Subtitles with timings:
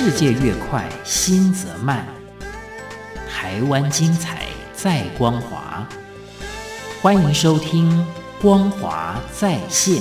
[0.00, 2.06] 世界越快，心则慢。
[3.28, 5.84] 台湾精彩，在光华。
[7.02, 7.90] 欢迎收听
[8.40, 9.96] 《光华在线》。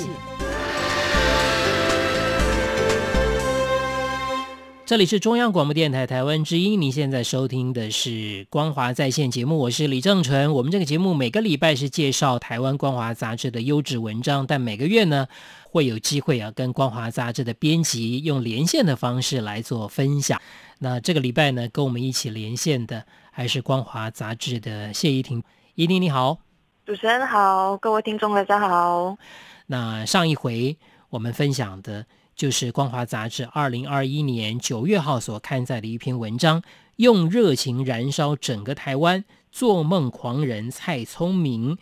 [4.87, 8.09] 这里是中央广播电台台湾之音，您现在收听的是
[8.49, 10.53] 《光华在线》节目，我是李正淳。
[10.53, 15.27] 我们这个节目每个礼拜是介绍台湾光华杂志的优质文章，但每个月呢
[15.69, 20.41] 会有机会啊跟光华杂志的编辑用连线的方式来做分享。
[20.79, 25.43] 那这个礼拜呢跟我们一起连线的还是光华杂志的谢依婷，
[25.75, 26.37] 依婷你好，
[26.85, 29.17] 主持人好，各位听众大家好。
[29.65, 30.77] 那上一回
[31.09, 32.05] 我们分享的。
[32.37, 36.61] 就是《光华杂志》二零二一年九月号所刊载的一篇文章，
[36.97, 41.79] 用热情燃烧整个台湾，做梦狂人蔡聪明，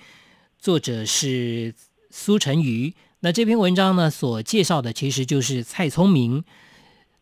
[0.58, 1.76] 作者是
[2.10, 2.96] 苏成瑜。
[3.20, 6.46] 那这篇文章呢，所介绍的其实就是蔡聪明，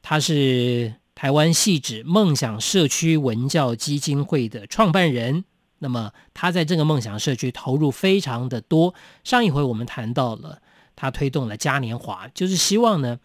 [0.04, 5.44] 他是台湾汐止梦想社区文教基金会的创办人。
[5.80, 8.94] 那么他在这个梦想社区投入非常的多。
[9.24, 10.60] 上一回我们谈到了。
[10.96, 13.20] 他推动了嘉年华，就是希望呢，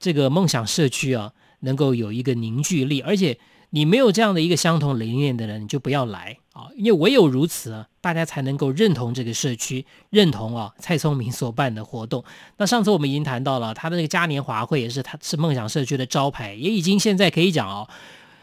[0.00, 3.00] 这个梦想社区啊，能够有一个凝聚力。
[3.02, 12.24] 而且你没有这样的一个相同理念的人，你就不要来啊，因为唯有如此啊，大家才能够认同这个社区，认同啊蔡聪明所办的活动。
[12.56, 17.88] 那上次我们已经谈到了他的这个嘉年华会，也是他是梦想社区的招牌，也已经现在可以讲哦，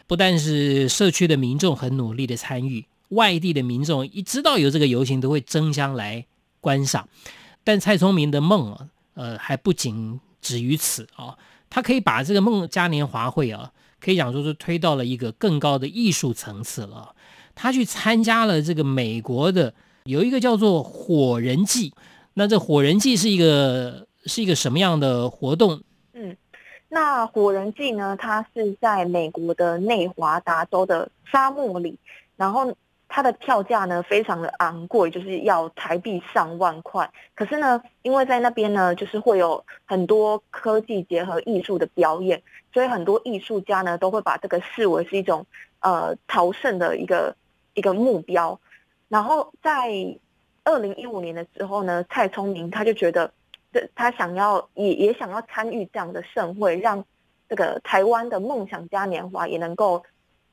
[0.06, 6.24] 不但是社区的民众很努力的参与，外地的民众一知道有这个游行，都会争相来
[6.62, 7.06] 观赏。
[7.64, 11.36] 但蔡聪明的梦啊，呃，还不仅止于此啊，
[11.68, 17.14] 他可以把这个梦嘉年华会啊，可以讲说是推到了一个更高的艺术层次了。
[17.54, 21.92] 他去参加了这个美国的有一个叫做火人祭，
[22.34, 25.82] 那这火人祭是一个是一个什么样的活动？
[26.12, 26.36] 嗯，
[26.88, 31.98] 那火人祭呢，它是在美国的内华达州的沙漠里，
[32.36, 32.74] 然后。
[33.08, 37.10] 它的票价呢，非常的昂贵，就是要台币上万块。
[37.34, 42.42] 可是呢，因为在那边呢，就是会有很多科技结合艺术的表演，
[42.72, 45.46] 所以很多艺术家呢都会把这个视为是一种
[45.80, 47.34] 呃朝圣的一个
[47.72, 48.60] 一个目标。
[49.08, 49.90] 然后在
[50.64, 53.32] 二零一五年的时候呢，蔡聪明他就觉得，
[53.72, 57.02] 这他想要也也想要参与这样的盛会，让
[57.48, 60.04] 这个台湾的梦想嘉年华也能够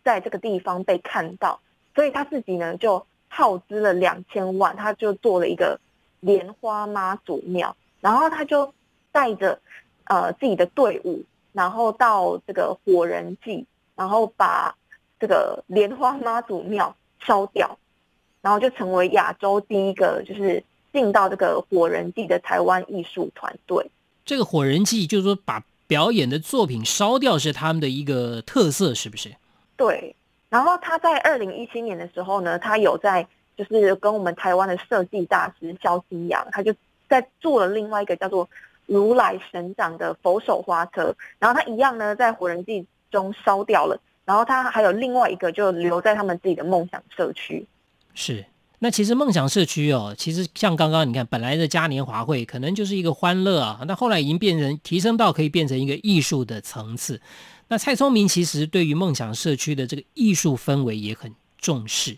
[0.05, 1.59] 在这个地方被看到。
[1.95, 5.79] 所以他自己呢，就耗资了两千万，他就做了一个
[6.19, 8.73] 莲花妈祖庙，然后他就
[9.11, 9.57] 带着
[10.05, 11.23] 呃自己的队伍，
[11.53, 14.75] 然后到这个火人祭，然后把
[15.19, 17.77] 这个莲花妈祖庙烧掉，
[18.41, 23.89] 然后就成为亚洲第一个就是进到这个火人祭的台湾艺术团队。
[24.25, 29.33] 这个火人祭就是说把表演的作品烧掉是他们的一个特色，是不是？
[29.77, 30.15] 对。
[30.49, 36.73] 然后他在二零一七年的时候呢，他有在就是跟我们台湾的设计大师肖新阳，他就
[37.09, 38.47] 在做了另外一个叫做
[38.85, 47.65] 如来神掌的佛手花车，然后他一样呢在火人祭中烧掉了，然后他还有另外一个就留在他们自己的梦想社区。
[48.13, 48.45] 是，
[48.79, 57.21] 那其实梦想社区哦，其实像刚刚你看，本来的嘉年华会可能就是一个欢乐啊，那后来已经变成提升到可以变成一个艺术的层次。
[57.67, 62.17] 那蔡聪明其实对于梦想社区的这个艺术氛围也很重视，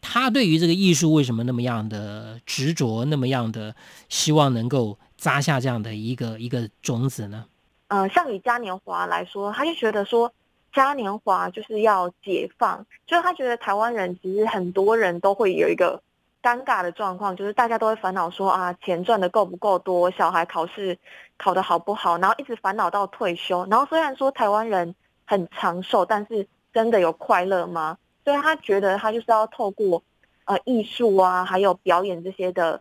[0.00, 3.74] 他对于这个艺术为什么那么样的执着，那么样的
[4.08, 7.44] 希望能够扎下这样的一个一个种子呢？
[7.88, 10.32] 呃，像以嘉年华来说，他就觉得说
[10.76, 16.00] 嘉年华就是要解放，就是他觉得台湾人其实很多人都会有一个。
[16.42, 20.96] 尴尬的状况就是大家都会烦恼说啊，钱赚的够不够多，小孩考试
[21.36, 23.66] 考得好不好，然后一直烦恼到退休。
[23.68, 24.94] 然后虽然说台湾人
[25.24, 27.98] 很长寿，但是真的有快乐吗？
[28.24, 30.04] 所以他觉得他就是要透过
[30.44, 32.80] 呃艺术啊，还有表演这些的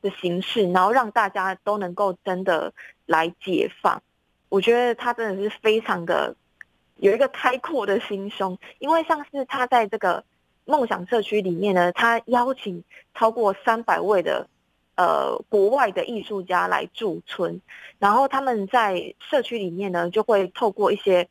[0.00, 2.72] 的形式，然后让大家都能够真的
[3.04, 4.02] 来解放。
[4.48, 6.34] 我觉得他真的是非常的
[7.04, 10.24] 有一个开阔的心胸，因为像是他在这个。
[10.66, 12.82] 梦想社区里面呢，他邀请
[13.14, 14.48] 超过三百位的
[14.96, 17.60] 呃国外的艺术家来驻村，
[17.98, 21.28] 然后他们在社区里面呢，就会透过一些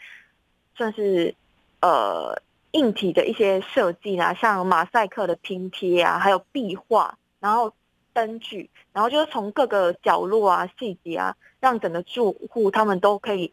[0.75, 1.33] 算是
[1.81, 2.39] 呃
[2.73, 7.73] 硬体的一些设计啊，像马赛克的拼贴啊，还有壁画，然后
[8.13, 13.51] 灯具，然后就是从各个角落啊、细节啊，让整个住户他们都可以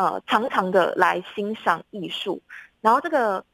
[0.00, 2.40] 呃常常的来欣赏艺术，
[2.80, 3.44] 然后这个。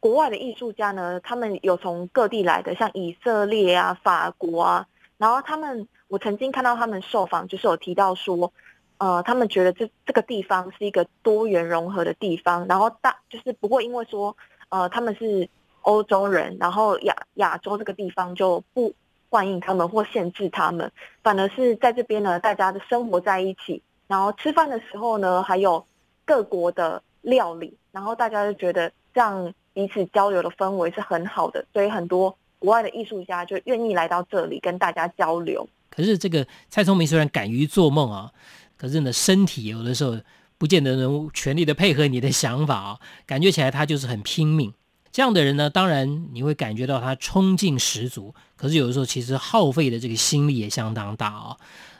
[0.00, 4.86] 国外的艺术家呢，他们有从各地来的，像以色列啊、法国啊，
[5.16, 8.52] 然后他们，我曾经看到他们受访，就是有提到说，
[8.98, 14.36] 呃，他们觉得这这个地方是一个多元融合的地方，然后大就是不过因为说
[14.68, 15.48] 呃他们是
[15.82, 18.94] 欧洲人，然后亚亚洲这个地方就不
[19.30, 20.92] 欢迎他们或限制他们，
[21.24, 25.84] 反而是在这边呢，大家的生活在一起，然后吃饭的时候呢，还有
[26.28, 35.66] 各国的料理，然后大家就觉得这样彼此交流的氛围是很好的，所以很多国外的艺术家就愿意来到这里跟大家交流。
[35.88, 38.30] 可是这个蔡聪明虽然敢于做梦啊，
[38.76, 40.18] 可是呢，身体有的时候
[40.58, 44.74] 不见得能全力的配合你的想法啊，感觉起来他就是很拼命。
[45.10, 51.56] 这样的人呢，当然你会感觉到他冲劲十足，可是有的时候其实耗费的这个心力也相当大啊。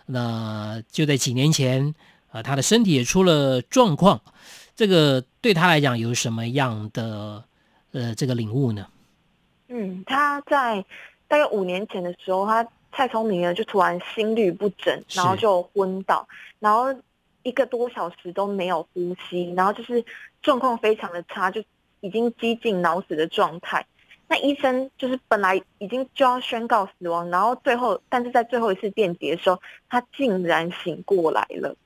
[0.06, 1.94] 那就在几年前，
[2.32, 4.20] 呃，他的身体也出了状况，
[4.74, 7.44] 这个对他来讲有什么样的
[7.92, 8.86] 呃这个领悟呢？
[9.68, 10.84] 嗯，他在
[11.26, 12.66] 大概五年前的时候，他。
[12.90, 16.26] 太聪明了，就突然心律不整，然后就昏倒，
[16.58, 16.86] 然后
[17.42, 20.02] 一个多小时都没有呼吸，然后就是
[20.40, 21.62] 状况非常的差，就
[22.00, 23.86] 已经接近脑死的状态。
[24.26, 29.60] 那医生就是本来已经就要宣告死亡，然后最后，但是在最后一次电击的时候，
[29.90, 31.76] 他竟然醒过来了。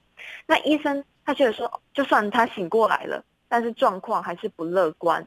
[0.46, 5.26] 那医生他觉得说，就算他醒过来了，但是状况还是不乐观。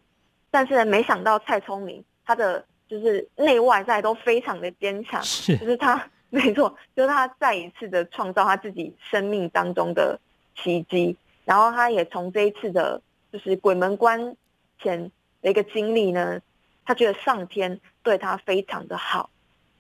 [0.52, 2.66] 但是没想到蔡聪明他的。
[2.88, 10.20] 就是内外在都非常的坚强，是，就是他没错，就是他再一次的创造他自己生命当中的
[10.56, 13.02] 奇迹，然后他也从这一次的，
[13.34, 14.38] 就是鬼门关
[14.80, 16.40] 前的一个经历呢，
[16.86, 19.32] 他觉得上天对他非常的好，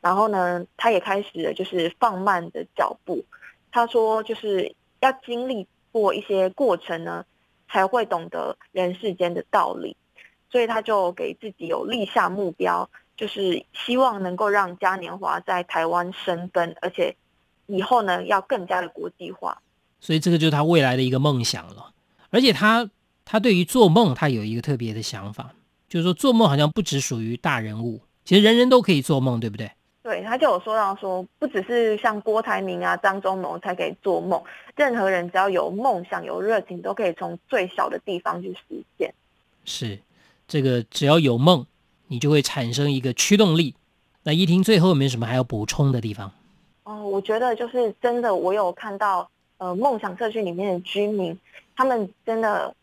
[0.02, 3.24] 然后呢，他也开始了就是放慢的脚步，
[3.72, 7.26] 他说就是要经历过一些过程呢，
[7.70, 9.96] 才会懂得人世间的道理。
[10.52, 17.16] 所以他就给自己有立下目标，就是希望能够让嘉年华在台湾生根，而且
[17.66, 19.62] 以后呢要更加的国际化。
[20.00, 21.92] 所以这个就是他未来的一个梦想了。
[22.30, 22.90] 而且他
[23.26, 25.54] 他对于做梦，他有一个特别的想法，
[25.90, 29.70] 就是说做梦好像不只属于大人物，其实人人都可以做梦，对不对？
[30.06, 34.40] 对，他就有说到说，不只是像郭台铭啊、张忠谋才可以做梦，
[34.76, 39.12] 任何人只要有梦想、有热情，都可以从最小的地方去实现。
[39.64, 40.00] 是。
[40.48, 41.66] 这个只要有梦，
[42.06, 43.74] 你就会产生一个驱动力。
[44.22, 46.32] 那依婷最后有没有什么还要补充的地方？
[46.84, 49.28] 哦，我觉得就是真的，我有看到
[49.58, 51.36] 呃梦想社区里面的居民，
[51.76, 52.76] 他们真的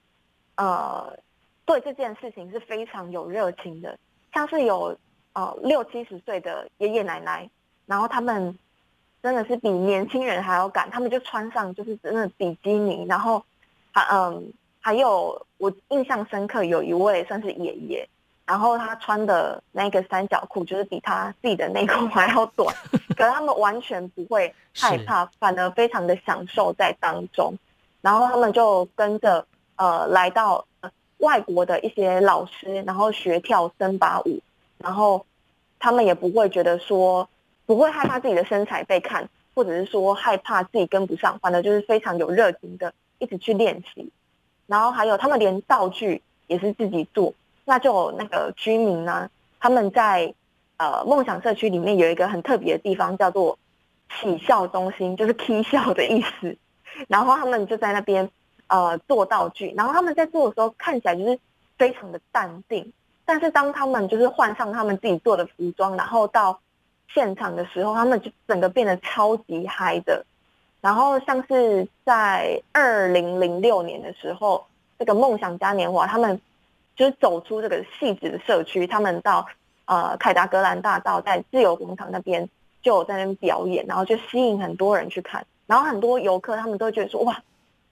[0.57, 1.17] 呃
[1.65, 3.97] 对这件事情是非常有热情的。
[4.35, 4.99] 像是有
[5.33, 7.49] 呃六七十岁的爷爷奶奶，
[7.87, 8.59] 然后他们
[9.23, 13.45] 真的是比年轻人还要赶，他们就穿上就是真的比基尼，然后
[13.93, 14.53] 还嗯。
[14.85, 18.05] 还有我印象深刻，有一位算是爷爷，
[18.45, 22.75] 然后他穿的那个三角裤就是比他自己的内裤 还要短，
[23.17, 27.57] 可是他们完全不会 害怕，反而非常的享受在当中。
[28.01, 29.47] 然后他们就跟着
[29.77, 30.67] 呃来到
[31.19, 34.41] 外国的一些老师，然后学跳森巴舞，
[34.83, 35.25] 然后
[35.79, 37.29] 他们也不会觉得说
[37.67, 44.11] 不会害怕自己的身材被看，或者是说害怕自己跟不上，反正就是非常有热情的一直去练习。
[44.67, 47.35] 然后还有，他们连道具也是自己做。
[47.65, 49.31] 那就那个居民呢，
[49.61, 50.35] 他们在
[50.79, 53.59] 呃梦想社区里面有一个很特别的地方，叫做
[54.11, 56.57] 起笑中心，就是 k 笑的意思。
[57.09, 58.29] 然后他们就在那边
[58.67, 61.39] 呃做道具，然后他们在做的时候看起来就是
[61.79, 62.93] 非常的淡定。
[63.33, 66.61] 但是当他们就是换上他们自己做的服装，然后到
[67.15, 70.27] 现场的时候，他们就整个变得超级嗨的。
[70.83, 74.67] 然后像是在二零零六年的时候，
[74.99, 76.39] 这个梦想嘉年华，他们
[76.95, 79.47] 就是走出这个汐止的社区，他们到
[79.87, 82.47] 呃凯达格兰大道，在自由广场那边
[82.83, 85.47] 就有在那边表演，然后就吸引很多人去看。
[85.67, 87.43] 然后很多游客他们都觉得说，哇，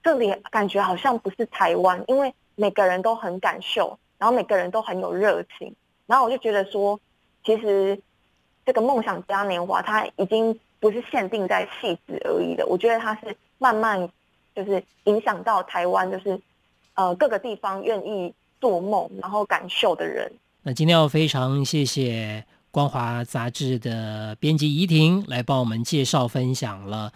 [0.03, 5.75] 这里感觉好像不是台湾，因为每个人都很敢秀，然后每个人都很有热情。
[6.05, 6.99] 然后我就觉得说，
[7.43, 7.99] 其实
[8.63, 10.57] 这个梦想嘉年华它已经。
[10.81, 14.09] 不是限定在戏子而已的，我觉得它是慢慢
[14.55, 16.41] 就是影响到台湾，就是
[16.95, 20.31] 呃各个地方愿意做梦然后敢秀的人。
[20.63, 27.13] 那今天要非常谢谢光华杂志的编辑怡婷来帮我们介绍分享了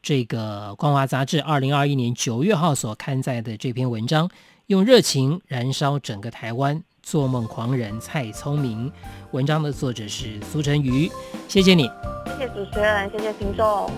[0.00, 4.30] 这个光华杂志二零二一年九月号所刊载的这篇文章，
[4.68, 6.82] 用热情燃烧整个台湾。
[7.02, 8.92] 做梦狂人蔡聪明，
[9.30, 11.10] 文章的作者是苏晨瑜，
[11.48, 11.84] 谢谢你，
[12.26, 13.90] 谢谢主持人，谢谢听众。